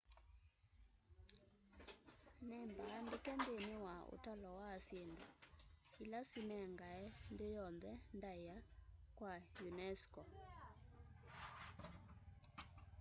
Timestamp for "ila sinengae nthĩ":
6.03-7.47